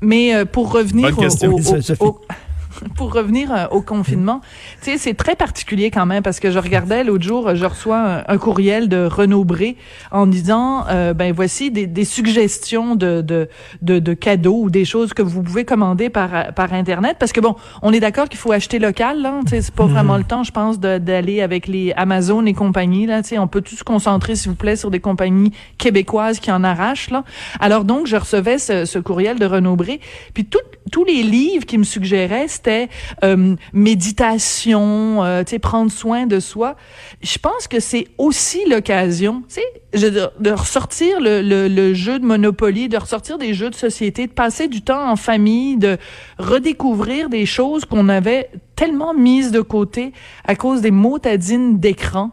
Mais 0.00 0.34
euh, 0.34 0.44
pour 0.44 0.72
revenir 0.72 1.10
Bonne 1.10 1.18
au, 1.18 1.22
question. 1.22 1.52
au- 1.54 2.04
au- 2.06 2.20
Pour 2.96 3.12
revenir 3.12 3.52
euh, 3.52 3.66
au 3.70 3.80
confinement, 3.82 4.40
tu 4.82 4.90
sais, 4.92 4.98
c'est 4.98 5.14
très 5.14 5.36
particulier 5.36 5.90
quand 5.90 6.06
même 6.06 6.22
parce 6.22 6.40
que 6.40 6.50
je 6.50 6.58
regardais 6.58 7.04
l'autre 7.04 7.24
jour, 7.24 7.54
je 7.54 7.64
reçois 7.64 8.22
un, 8.28 8.38
courriel 8.38 8.88
de 8.88 9.06
Renaud 9.06 9.44
Bré 9.44 9.76
en 10.10 10.26
disant, 10.26 10.84
euh, 10.88 11.14
ben 11.14 11.32
voici 11.32 11.70
des, 11.70 11.86
des 11.86 12.04
suggestions 12.04 12.96
de, 12.96 13.20
de, 13.20 13.48
de, 13.82 13.98
de 13.98 14.14
cadeaux 14.14 14.62
ou 14.62 14.70
des 14.70 14.84
choses 14.84 15.14
que 15.14 15.22
vous 15.22 15.42
pouvez 15.42 15.64
commander 15.64 16.10
par, 16.10 16.52
par 16.54 16.72
Internet 16.72 17.16
parce 17.18 17.32
que 17.32 17.40
bon, 17.40 17.56
on 17.82 17.92
est 17.92 18.00
d'accord 18.00 18.28
qu'il 18.28 18.38
faut 18.38 18.52
acheter 18.52 18.78
local, 18.78 19.22
là, 19.22 19.38
tu 19.44 19.50
sais, 19.50 19.62
c'est 19.62 19.74
pas 19.74 19.86
vraiment 19.86 20.16
le 20.16 20.24
temps, 20.24 20.42
je 20.42 20.52
pense, 20.52 20.78
d'aller 20.80 21.40
avec 21.42 21.66
les 21.66 21.92
Amazon 21.96 22.44
et 22.46 22.54
compagnie, 22.54 23.06
là, 23.06 23.22
tu 23.22 23.30
sais, 23.30 23.38
on 23.38 23.48
peut 23.48 23.60
tous 23.60 23.76
se 23.76 23.84
concentrer, 23.84 24.34
s'il 24.36 24.50
vous 24.50 24.56
plaît, 24.56 24.76
sur 24.76 24.90
des 24.90 25.00
compagnies 25.00 25.52
québécoises 25.78 26.40
qui 26.40 26.50
en 26.50 26.64
arrachent, 26.64 27.10
là. 27.10 27.24
Alors 27.60 27.84
donc, 27.84 28.06
je 28.06 28.16
recevais 28.16 28.58
ce, 28.58 28.84
ce 28.84 28.98
courriel 28.98 29.38
de 29.38 29.46
Renaud 29.46 29.76
Bré, 29.76 30.00
puis 30.34 30.44
tout- 30.44 30.58
tous 30.90 31.04
les 31.04 31.22
livres 31.22 31.64
qui 31.64 31.78
me 31.78 31.84
suggéraient, 31.84 32.48
c'était 32.62 32.88
euh, 33.24 33.56
méditation, 33.72 35.24
euh, 35.24 35.42
tu 35.42 35.50
sais, 35.50 35.58
prendre 35.58 35.90
soin 35.90 36.26
de 36.26 36.38
soi. 36.38 36.76
Je 37.22 37.38
pense 37.38 37.66
que 37.68 37.80
c'est 37.80 38.06
aussi 38.18 38.60
l'occasion, 38.68 39.42
tu 39.48 39.60
sais, 39.92 40.10
de, 40.10 40.30
de 40.38 40.50
ressortir 40.50 41.20
le, 41.20 41.42
le, 41.42 41.68
le 41.68 41.94
jeu 41.94 42.18
de 42.18 42.24
Monopoly, 42.24 42.88
de 42.88 42.96
ressortir 42.96 43.38
des 43.38 43.52
jeux 43.52 43.70
de 43.70 43.74
société, 43.74 44.26
de 44.26 44.32
passer 44.32 44.68
du 44.68 44.82
temps 44.82 45.10
en 45.10 45.16
famille, 45.16 45.76
de 45.76 45.98
redécouvrir 46.38 47.28
des 47.28 47.46
choses 47.46 47.84
qu'on 47.84 48.08
avait 48.08 48.50
tellement 48.76 49.14
mises 49.14 49.50
de 49.50 49.60
côté 49.60 50.12
à 50.44 50.54
cause 50.54 50.80
des 50.80 50.90
motadines 50.90 51.78
d'écran. 51.78 52.30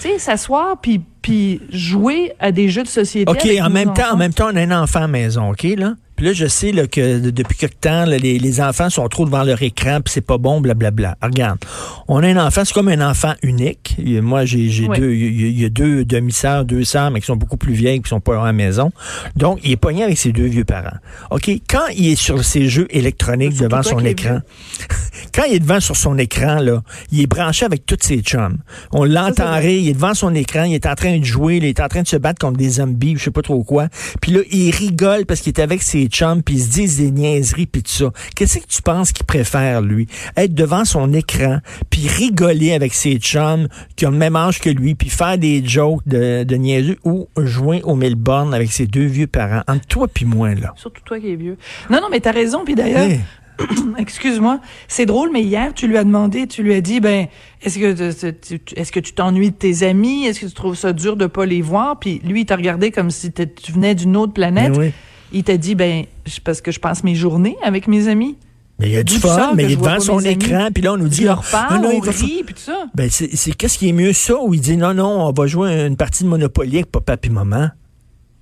Tu 0.00 0.08
sais, 0.08 0.18
s'asseoir 0.18 0.80
puis 0.80 1.00
puis 1.22 1.60
jouer 1.70 2.32
à 2.40 2.50
des 2.50 2.68
jeux 2.68 2.82
de 2.82 2.88
société. 2.88 3.30
OK, 3.30 3.48
en 3.64 3.70
même 3.70 3.92
temps, 3.94 4.12
en 4.12 4.16
même 4.16 4.34
temps, 4.34 4.48
on 4.52 4.56
a 4.56 4.60
un 4.60 4.82
enfant 4.82 5.02
à 5.02 5.06
maison, 5.06 5.50
OK, 5.50 5.62
là? 5.62 5.94
Puis 6.22 6.28
là, 6.28 6.34
je 6.34 6.46
sais 6.46 6.70
là, 6.70 6.86
que 6.86 7.18
de- 7.18 7.30
depuis 7.30 7.56
quelque 7.56 7.80
temps, 7.80 8.04
là, 8.04 8.16
les, 8.16 8.38
les 8.38 8.60
enfants 8.60 8.88
sont 8.90 9.08
trop 9.08 9.24
devant 9.24 9.42
leur 9.42 9.60
écran, 9.60 10.00
puis 10.00 10.12
c'est 10.14 10.20
pas 10.24 10.38
bon, 10.38 10.60
blablabla. 10.60 11.16
Regarde, 11.20 11.58
on 12.06 12.22
a 12.22 12.28
un 12.28 12.36
enfant, 12.46 12.62
c'est 12.64 12.72
comme 12.74 12.86
un 12.86 13.00
enfant 13.10 13.34
unique. 13.42 13.96
Et 13.98 14.20
moi, 14.20 14.44
j'ai 14.44 14.68
Oui. 14.86 15.00
deux, 15.00 15.12
il 15.14 15.58
y, 15.60 15.64
a- 15.64 15.68
deux 15.68 16.04
demi-sœurs, 16.04 16.64
deux 16.64 16.84
sœurs, 16.84 17.10
mais 17.10 17.18
qui 17.18 17.26
sont 17.26 17.34
beaucoup 17.34 17.56
plus 17.56 17.72
vieilles, 17.72 18.00
qui 18.00 18.08
sont 18.08 18.20
pas 18.20 18.40
à 18.40 18.44
la 18.46 18.52
maison. 18.52 18.92
Donc, 19.34 19.58
il 19.64 19.72
est 19.72 19.76
pogné 19.76 20.04
avec 20.04 20.16
ses 20.16 20.30
deux 20.30 20.46
vieux 20.46 20.62
parents. 20.62 20.96
OK, 21.32 21.50
quand 21.68 21.88
il 21.96 22.06
est 22.12 22.14
sur 22.14 22.44
ses 22.44 22.68
jeux 22.68 22.86
électroniques 22.90 23.58
devant 23.58 23.82
son 23.82 23.98
écran, 24.04 24.38
quand 25.34 25.42
il 25.48 25.54
est 25.56 25.58
devant 25.58 25.80
sur 25.80 25.96
son 25.96 26.16
écran, 26.18 26.60
là, 26.60 26.84
il 27.10 27.22
est 27.22 27.26
branché 27.26 27.64
avec 27.64 27.84
tous 27.84 27.96
ses 28.00 28.20
chums. 28.20 28.58
On 28.92 29.02
l'entend 29.04 29.56
rire, 29.56 29.80
il 29.80 29.88
est 29.88 29.94
devant 29.94 30.14
son 30.14 30.36
écran, 30.36 30.62
il 30.62 30.74
est 30.74 30.86
en 30.86 30.94
train 30.94 31.18
de 31.18 31.24
jouer, 31.24 31.56
il 31.56 31.64
est 31.64 31.80
en 31.80 31.88
train 31.88 32.02
de 32.02 32.06
se 32.08 32.16
battre 32.16 32.38
contre 32.38 32.58
des 32.58 32.70
zombies, 32.70 33.16
je 33.18 33.24
sais 33.24 33.30
pas 33.32 33.42
trop 33.42 33.64
quoi. 33.64 33.88
Puis 34.20 34.30
là, 34.30 34.40
il 34.52 34.70
rigole 34.70 35.26
parce 35.26 35.40
qu'il 35.40 35.50
est 35.52 35.60
avec 35.60 35.82
ses 35.82 36.08
chums, 36.12 36.42
puis 36.42 36.56
ils 36.56 36.62
se 36.62 36.70
disent 36.70 36.98
des 36.98 37.10
niaiseries, 37.10 37.66
puis 37.66 37.82
tout 37.82 37.90
ça. 37.90 38.12
Qu'est-ce 38.36 38.58
que 38.58 38.66
tu 38.66 38.82
penses 38.82 39.12
qu'il 39.12 39.26
préfère, 39.26 39.80
lui? 39.80 40.06
Être 40.36 40.54
devant 40.54 40.84
son 40.84 41.12
écran, 41.12 41.58
puis 41.90 42.06
rigoler 42.08 42.72
avec 42.72 42.94
ses 42.94 43.16
chums 43.16 43.68
qui 43.96 44.06
ont 44.06 44.10
le 44.10 44.18
même 44.18 44.36
âge 44.36 44.60
que 44.60 44.70
lui, 44.70 44.94
puis 44.94 45.08
faire 45.08 45.38
des 45.38 45.64
jokes 45.64 46.02
de, 46.06 46.44
de 46.44 46.54
niaiseux, 46.56 46.98
ou 47.04 47.28
jouer 47.38 47.80
au 47.84 47.94
Melbourne 47.94 48.54
avec 48.54 48.70
ses 48.70 48.86
deux 48.86 49.06
vieux 49.06 49.26
parents. 49.26 49.62
Entre 49.66 49.86
toi 49.86 50.08
puis 50.08 50.24
moi, 50.24 50.54
là. 50.54 50.74
Surtout 50.76 51.02
toi 51.04 51.18
qui 51.18 51.30
es 51.30 51.36
vieux. 51.36 51.56
Non, 51.90 52.00
non, 52.00 52.08
mais 52.10 52.20
t'as 52.20 52.32
raison. 52.32 52.64
Puis 52.64 52.74
d'ailleurs, 52.74 53.02
Hey. 53.02 53.20
excuse-moi, 53.98 54.60
c'est 54.88 55.06
drôle, 55.06 55.30
mais 55.32 55.42
hier, 55.42 55.72
tu 55.74 55.86
lui 55.86 55.96
as 55.96 56.04
demandé, 56.04 56.46
tu 56.46 56.62
lui 56.62 56.74
as 56.74 56.80
dit, 56.80 57.00
ben, 57.00 57.26
est-ce 57.62 57.78
que 57.78 58.78
est-ce 58.78 58.92
que 58.92 59.00
tu 59.00 59.12
t'ennuies 59.12 59.50
de 59.50 59.56
tes 59.56 59.82
amis? 59.82 60.26
Est-ce 60.26 60.40
que 60.40 60.46
tu 60.46 60.54
trouves 60.54 60.76
ça 60.76 60.92
dur 60.92 61.16
de 61.16 61.26
pas 61.26 61.46
les 61.46 61.62
voir? 61.62 61.98
Puis 61.98 62.20
lui, 62.24 62.42
il 62.42 62.46
t'a 62.46 62.56
regardé 62.56 62.90
comme 62.90 63.10
si 63.10 63.30
tu 63.32 63.72
venais 63.72 63.94
d'une 63.94 64.16
autre 64.16 64.32
planète. 64.32 64.72
Ben 64.72 64.78
oui. 64.78 64.92
Il 65.32 65.44
t'a 65.44 65.56
dit, 65.56 65.74
ben, 65.74 66.04
parce 66.44 66.60
que 66.60 66.70
je 66.70 66.80
passe 66.80 67.04
mes 67.04 67.14
journées 67.14 67.56
avec 67.62 67.88
mes 67.88 68.08
amis. 68.08 68.36
Mais 68.78 68.88
il 68.88 68.92
y 68.92 68.96
a 68.96 69.04
du 69.04 69.14
fun, 69.18 69.52
mais 69.54 69.64
il 69.64 69.72
est 69.72 69.76
devant 69.76 70.00
son 70.00 70.18
écran, 70.20 70.68
puis 70.74 70.82
là, 70.82 70.94
on 70.94 70.96
nous 70.96 71.08
dit... 71.08 71.28
Ah, 71.28 71.38
on 71.70 71.90
il 71.90 72.02
va 72.02 72.10
fa- 72.12 72.24
rit, 72.24 72.42
puis 72.44 72.54
tout 72.54 72.60
ça. 72.62 72.86
Ben, 72.94 73.08
c'est 73.10 73.52
qu'est-ce 73.52 73.78
qui 73.78 73.88
est 73.88 73.92
mieux 73.92 74.12
ça 74.12 74.34
ou 74.42 74.54
il 74.54 74.60
dit 74.60 74.76
non, 74.76 74.92
non, 74.94 75.26
on 75.28 75.32
va 75.32 75.46
jouer 75.46 75.86
une 75.86 75.96
partie 75.96 76.24
de 76.24 76.28
Monopoly 76.28 76.76
avec 76.76 76.90
papa 76.90 77.16
et 77.22 77.28
maman? 77.28 77.68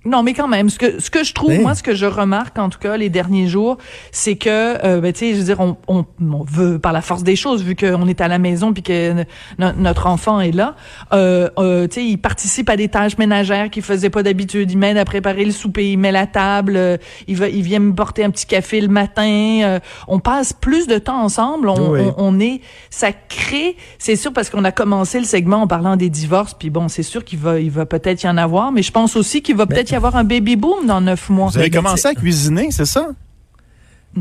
Non, 0.03 0.23
mais 0.23 0.33
quand 0.33 0.47
même, 0.47 0.69
ce 0.71 0.79
que 0.79 0.99
ce 0.99 1.11
que 1.11 1.23
je 1.23 1.31
trouve, 1.31 1.53
moi, 1.59 1.75
ce 1.75 1.83
que 1.83 1.93
je 1.93 2.07
remarque 2.07 2.57
en 2.57 2.69
tout 2.69 2.79
cas 2.79 2.97
les 2.97 3.09
derniers 3.09 3.47
jours, 3.47 3.77
c'est 4.11 4.35
que, 4.35 4.49
euh, 4.83 4.99
ben, 4.99 5.13
tu 5.13 5.19
sais, 5.19 5.33
je 5.33 5.37
veux 5.37 5.43
dire, 5.43 5.59
on, 5.59 5.77
on, 5.87 6.05
on 6.19 6.43
veut 6.43 6.79
par 6.79 6.91
la 6.91 7.01
force 7.01 7.21
des 7.21 7.35
choses, 7.35 7.63
vu 7.63 7.75
qu'on 7.75 8.07
est 8.07 8.19
à 8.19 8.27
la 8.27 8.39
maison 8.39 8.73
puis 8.73 8.81
que 8.81 9.13
no- 9.59 9.71
notre 9.77 10.07
enfant 10.07 10.39
est 10.41 10.53
là, 10.53 10.75
euh, 11.13 11.49
euh, 11.59 11.87
tu 11.87 11.95
sais, 12.01 12.05
il 12.05 12.17
participe 12.17 12.67
à 12.71 12.77
des 12.77 12.87
tâches 12.87 13.19
ménagères 13.19 13.69
qu'il 13.69 13.83
faisait 13.83 14.09
pas 14.09 14.23
d'habitude. 14.23 14.71
Il 14.71 14.79
m'aide 14.79 14.97
à 14.97 15.05
préparer 15.05 15.45
le 15.45 15.51
souper, 15.51 15.91
il 15.91 15.97
met 15.97 16.11
la 16.11 16.25
table, 16.25 16.73
euh, 16.77 16.97
il 17.27 17.37
va, 17.37 17.47
il 17.49 17.61
vient 17.61 17.77
me 17.79 17.93
porter 17.93 18.23
un 18.23 18.31
petit 18.31 18.47
café 18.47 18.81
le 18.81 18.87
matin. 18.87 19.79
on 20.07 20.17
passe 20.19 20.51
plus 20.51 20.87
de 20.87 20.97
temps 20.97 21.21
ensemble. 21.21 21.69
On, 21.69 21.91
Oui. 21.91 21.99
on, 22.17 22.35
on 22.35 22.39
est, 22.39 22.61
ça 22.89 23.11
crée, 23.11 23.75
c'est 23.99 24.15
sûr 24.15 24.33
parce 24.33 24.49
qu'on 24.49 24.63
a 24.63 24.71
commencé 24.71 25.19
le 25.19 25.25
segment 25.25 25.57
en 25.61 25.67
parlant 25.67 25.95
des 25.95 26.09
divorces, 26.09 26.55
puis 26.55 26.71
bon, 26.71 26.87
c'est 26.87 27.03
sûr 27.03 27.23
qu'il 27.23 27.37
va, 27.37 27.59
il 27.59 27.69
va 27.69 27.85
peut-être 27.85 28.23
y 28.23 28.27
en 28.27 28.37
avoir, 28.37 28.71
mais 28.71 28.81
je 28.81 28.91
pense 28.91 29.15
aussi 29.15 29.43
qu'il 29.43 29.55
va 29.55 29.67
peut-être 29.67 29.90
y 29.91 29.95
avoir 29.95 30.15
un 30.15 30.23
baby 30.23 30.55
boom 30.55 30.85
dans 30.85 31.01
neuf 31.01 31.29
mois. 31.29 31.49
Vous 31.49 31.57
avez 31.57 31.69
commencé 31.69 32.07
à 32.07 32.13
cuisiner, 32.13 32.69
c'est 32.71 32.85
ça? 32.85 33.09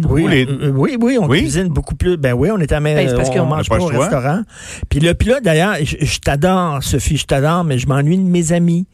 Oui, 0.08 0.26
les- 0.28 0.46
euh, 0.46 0.70
oui, 0.74 0.96
oui, 1.00 1.18
on 1.20 1.26
Oui? 1.28 1.40
cuisine 1.40 1.68
beaucoup 1.68 1.94
plus. 1.94 2.16
Ben 2.16 2.32
oui, 2.32 2.50
on 2.52 2.58
est 2.58 2.70
à 2.72 2.76
la 2.76 2.80
Ben, 2.80 2.94
maison, 2.96 3.16
parce 3.16 3.28
on, 3.30 3.32
qu'on- 3.32 3.46
mange 3.46 3.68
pas 3.68 3.78
pas 3.78 3.82
au 3.84 3.88
le 3.90 3.94
choix. 3.96 4.04
restaurant. 4.06 4.42
Puis 4.88 5.00
là, 5.00 5.14
puis 5.14 5.28
là, 5.28 5.40
d'ailleurs, 5.40 5.74
je, 5.82 5.96
je 6.00 6.18
t'adore, 6.20 6.82
Sophie, 6.82 7.16
je 7.16 7.26
t'adore, 7.26 7.64
mais 7.64 7.78
je 7.78 7.86
m'ennuie 7.88 8.16
de 8.18 8.22
mes 8.22 8.52
amis. 8.52 8.86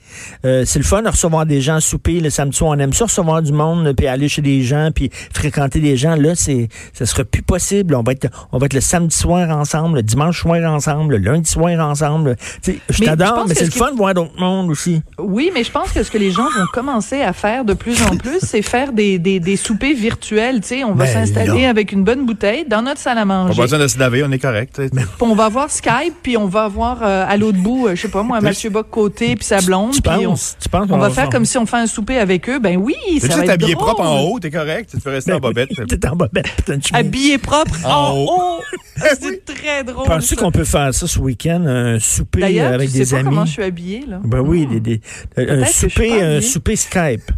Euh, 0.44 0.64
c'est 0.64 0.78
le 0.78 0.84
fun 0.84 1.02
de 1.02 1.08
recevoir 1.08 1.44
des 1.46 1.60
gens 1.60 1.80
souper 1.80 2.20
le 2.20 2.30
samedi 2.30 2.56
soir. 2.56 2.70
On 2.76 2.78
aime 2.78 2.92
ça 2.92 3.04
recevoir 3.04 3.42
du 3.42 3.52
monde, 3.52 3.92
puis 3.96 4.06
aller 4.06 4.28
chez 4.28 4.42
des 4.42 4.62
gens, 4.62 4.90
puis 4.94 5.10
fréquenter 5.34 5.80
des 5.80 5.96
gens. 5.96 6.16
Là, 6.16 6.34
c'est, 6.34 6.68
ça 6.92 7.04
sera 7.06 7.24
plus 7.24 7.42
possible. 7.42 7.94
On 7.94 8.02
va 8.02 8.12
être, 8.12 8.28
on 8.52 8.58
va 8.58 8.66
être 8.66 8.74
le 8.74 8.80
samedi 8.80 9.16
soir 9.16 9.48
ensemble, 9.50 9.96
le 9.96 10.02
dimanche 10.02 10.40
soir 10.40 10.62
ensemble, 10.72 11.16
le 11.16 11.30
lundi 11.32 11.50
soir 11.50 11.78
ensemble. 11.86 12.36
Tu 12.62 12.72
sais, 12.72 12.78
je 12.88 13.02
t'adore, 13.04 13.34
pense 13.34 13.48
mais 13.48 13.54
que 13.54 13.58
c'est 13.60 13.66
le 13.66 13.70
ce 13.70 13.78
fun 13.78 13.92
de 13.92 13.96
voir 13.96 14.14
d'autres 14.14 14.38
mondes 14.38 14.70
aussi. 14.70 15.02
Oui, 15.18 15.50
mais 15.52 15.62
je 15.64 15.70
pense 15.70 15.92
que 15.92 16.02
ce 16.02 16.10
que 16.10 16.18
les 16.18 16.30
gens 16.30 16.44
vont 16.44 16.66
commencer 16.72 17.20
à 17.20 17.32
faire 17.32 17.64
de 17.64 17.74
plus 17.74 18.02
en 18.02 18.16
plus, 18.16 18.38
c'est 18.40 18.62
faire 18.62 18.92
des, 18.92 19.18
des, 19.18 19.40
des 19.40 19.56
soupers 19.56 19.94
virtuels. 19.94 20.60
Tu 20.60 20.68
sais, 20.68 20.84
on 20.88 20.94
va 20.94 21.04
Ben 21.04 21.12
s'installer 21.12 21.66
avec 21.66 21.92
une 21.92 22.04
bonne 22.04 22.24
bouteille 22.26 22.64
dans 22.68 22.82
notre 22.82 23.00
salle 23.00 23.18
à 23.18 23.22
On 23.22 23.26
manger. 23.26 23.58
a 23.60 23.62
besoin 23.62 23.78
de 23.78 23.86
se 23.88 23.98
laver, 23.98 24.22
on 24.24 24.30
est 24.32 24.38
correct. 24.38 24.80
Puis 24.90 25.04
on 25.20 25.34
va 25.34 25.48
voir 25.48 25.70
Skype, 25.70 26.14
puis 26.22 26.36
on 26.36 26.46
va 26.46 26.68
voir 26.68 26.98
euh, 27.02 27.24
à 27.28 27.36
l'autre 27.36 27.58
bout, 27.58 27.86
euh, 27.88 27.94
je 27.94 28.02
sais 28.02 28.08
pas 28.08 28.22
moi, 28.22 28.40
Mathieu 28.42 28.70
Bock 28.70 28.88
côté 28.90 29.36
puis 29.36 29.44
sa 29.44 29.60
blonde. 29.60 29.92
Tu 29.92 30.00
puis 30.02 30.10
on, 30.26 30.30
penses, 30.30 30.56
tu 30.60 30.68
penses 30.68 30.86
on 30.90 30.98
va 30.98 31.10
faire 31.10 31.28
comme 31.28 31.44
si 31.44 31.58
on 31.58 31.66
fait 31.66 31.76
un 31.78 31.86
souper 31.86 32.18
avec 32.18 32.48
eux. 32.48 32.58
Ben 32.58 32.76
oui, 32.76 32.94
Tu 33.14 33.20
ça 33.20 33.28
va 33.28 33.34
t'es 33.36 33.42
être 33.44 33.50
habillé 33.50 33.74
drôle. 33.74 33.86
propre 33.86 34.02
en 34.02 34.20
haut, 34.22 34.38
t'es 34.40 34.50
correct? 34.50 34.90
Tu 34.90 34.98
peux 35.00 35.10
rester 35.10 35.32
en 35.32 35.40
bobette. 35.40 35.68
T'es 35.88 36.08
en 36.08 36.16
bobette. 36.16 36.46
Habillé 36.92 37.38
propre 37.38 37.74
En 37.84 38.12
haut. 38.12 38.26
haut. 38.30 38.60
C'est 39.20 39.44
très 39.44 39.84
drôle. 39.84 40.06
Penses-tu 40.06 40.36
qu'on 40.36 40.50
peut 40.50 40.64
faire 40.64 40.92
ça 40.94 41.06
ce 41.06 41.18
week-end, 41.18 41.64
un 41.66 41.98
souper 41.98 42.40
D'ailleurs, 42.40 42.72
avec 42.72 42.90
tu 42.90 42.98
des 42.98 43.04
sais 43.04 43.14
pas 43.16 43.20
amis? 43.20 43.28
comment 43.30 43.44
je 43.44 43.52
suis 43.52 43.62
habillée 43.62 44.04
là. 44.08 44.20
Ben 44.24 44.40
oui, 44.40 44.66
des, 44.66 44.80
des- 44.80 45.00
un 45.36 45.64
souper, 45.66 46.18
pas 46.18 46.24
un 46.24 46.40
souper 46.40 46.76
Skype. 46.76 47.30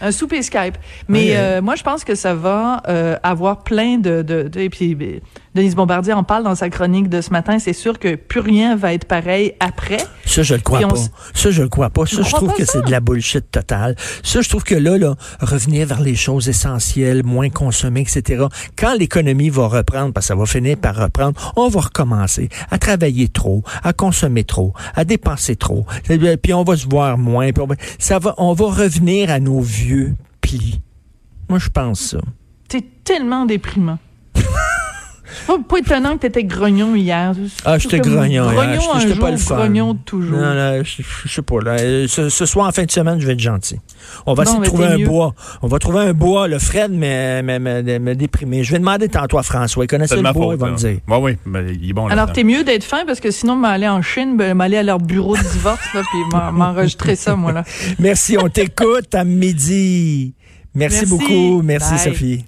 Un 0.00 0.12
souper 0.12 0.42
Skype. 0.42 0.76
Mais 1.08 1.18
Oui, 1.18 1.30
euh, 1.34 1.62
moi, 1.62 1.74
je 1.74 1.82
pense 1.82 2.04
que 2.04 2.14
ça 2.14 2.34
va 2.34 2.82
euh, 2.88 3.16
avoir 3.22 3.62
plein 3.64 3.96
de... 3.98 4.22
de, 4.22 4.42
de- 4.48 4.60
et 4.60 4.68
puis, 4.70 4.96
Denise 5.56 5.74
Bombardier 5.74 6.12
en 6.12 6.22
parle 6.22 6.44
dans 6.44 6.54
sa 6.54 6.68
chronique 6.68 7.08
de 7.08 7.20
ce 7.20 7.30
matin. 7.30 7.58
C'est 7.58 7.72
sûr 7.72 7.98
que 7.98 8.14
plus 8.14 8.40
rien 8.40 8.76
va 8.76 8.92
être 8.92 9.06
pareil 9.06 9.54
après. 9.58 9.96
Ça, 10.26 10.42
je 10.42 10.54
le 10.54 10.60
crois 10.60 10.80
pas. 10.80 10.96
Ça, 11.34 11.50
je 11.50 11.62
le 11.62 11.68
crois 11.68 11.88
pas. 11.88 12.04
Ça, 12.04 12.22
je 12.22 12.30
trouve 12.30 12.52
que 12.52 12.64
c'est 12.64 12.84
de 12.84 12.90
la 12.90 13.00
bullshit 13.00 13.50
totale. 13.50 13.96
Ça, 14.22 14.42
je 14.42 14.48
trouve 14.48 14.64
que 14.64 14.74
là, 14.74 14.98
là, 14.98 15.16
revenir 15.40 15.86
vers 15.86 16.02
les 16.02 16.14
choses 16.14 16.48
essentielles, 16.48 17.24
moins 17.24 17.48
consommer, 17.48 18.02
etc. 18.02 18.44
Quand 18.76 18.94
l'économie 18.94 19.48
va 19.48 19.66
reprendre, 19.66 20.12
parce 20.12 20.26
que 20.26 20.28
ça 20.28 20.34
va 20.34 20.44
finir 20.44 20.76
par 20.76 20.94
reprendre, 20.94 21.52
on 21.56 21.68
va 21.68 21.80
recommencer 21.80 22.50
à 22.70 22.78
travailler 22.78 23.28
trop, 23.28 23.62
à 23.82 23.94
consommer 23.94 24.44
trop, 24.44 24.74
à 24.94 25.04
dépenser 25.04 25.56
trop. 25.56 25.86
Puis 26.42 26.52
on 26.52 26.64
va 26.64 26.76
se 26.76 26.86
voir 26.86 27.16
moins. 27.16 27.50
puis 27.50 27.62
on 27.62 27.66
va, 27.66 27.76
ça 27.98 28.18
va, 28.18 28.34
on 28.36 28.52
va 28.52 28.66
revenir 28.66 29.30
à 29.30 29.40
nos 29.40 29.60
vieux 29.60 30.14
plis. 30.42 30.82
Moi, 31.48 31.58
je 31.58 31.70
pense 31.70 32.00
ça. 32.00 32.18
C'est 32.68 33.04
tellement 33.04 33.46
déprimant. 33.46 33.98
Pas, 35.46 35.58
pas 35.58 35.78
étonnant 35.78 36.14
que 36.16 36.22
t'étais 36.22 36.44
grognon 36.44 36.94
hier. 36.94 37.32
Ah, 37.64 37.78
j'étais 37.78 37.98
grognon. 38.00 38.24
hier. 38.24 38.44
Grognon 38.52 38.80
J'étais- 39.00 39.18
pas 39.18 39.30
le 39.30 39.36
fun. 39.36 39.56
grognon 39.56 39.94
toujours. 39.94 40.38
Non, 40.38 40.54
non, 40.54 40.82
je, 40.84 41.02
je 41.24 41.28
sais 41.32 41.42
pas. 41.42 41.60
Là. 41.62 41.76
Ce, 42.08 42.28
ce 42.28 42.46
soir, 42.46 42.68
en 42.68 42.72
fin 42.72 42.84
de 42.84 42.90
semaine, 42.90 43.20
je 43.20 43.26
vais 43.26 43.32
être 43.34 43.40
gentil. 43.40 43.78
On 44.26 44.34
va 44.34 44.44
Bon, 44.44 44.50
essayer 44.50 44.60
de 44.62 44.66
trouver 44.66 44.86
un 44.86 44.98
mieux. 44.98 45.06
bois. 45.06 45.34
On 45.62 45.66
va 45.68 45.78
trouver 45.78 46.00
un 46.00 46.12
bois. 46.12 46.48
Le 46.48 46.58
Fred 46.58 46.90
me, 46.92 47.42
me, 47.42 47.58
me, 47.58 47.98
me 47.98 48.14
déprimer. 48.14 48.64
Je 48.64 48.72
vais 48.72 48.78
demander 48.78 49.08
tantôt 49.08 49.38
à 49.38 49.42
François. 49.42 49.84
Il 49.84 49.88
connaissait 49.88 50.16
le 50.16 50.22
bois, 50.22 50.32
faute. 50.32 50.52
il 50.54 50.60
va 50.60 50.70
me 50.70 50.76
dire. 50.76 50.98
Ouais, 51.08 51.18
oui, 51.18 51.36
mais 51.44 51.64
il 51.80 51.90
est 51.90 51.92
bon 51.92 52.06
Alors, 52.08 52.32
t'es 52.32 52.44
mieux 52.44 52.64
d'être 52.64 52.84
fin 52.84 53.04
parce 53.06 53.20
que 53.20 53.30
sinon, 53.30 53.56
m'aller 53.56 53.88
en 53.88 54.02
Chine, 54.02 54.36
ben, 54.36 54.54
m'aller 54.54 54.76
à 54.78 54.82
leur 54.82 54.98
bureau 54.98 55.36
de 55.36 55.42
divorce, 55.42 55.80
là, 55.94 56.02
puis 56.10 56.20
m'en- 56.32 56.52
m'enregistrer 56.52 57.16
ça, 57.16 57.36
moi, 57.36 57.52
là. 57.52 57.64
Merci, 57.98 58.36
on 58.40 58.48
t'écoute 58.48 59.14
à 59.14 59.24
midi. 59.24 60.34
Merci, 60.74 60.98
Merci. 61.06 61.06
beaucoup. 61.10 61.62
Merci, 61.62 61.90
Bye. 61.94 61.98
Sophie. 61.98 62.44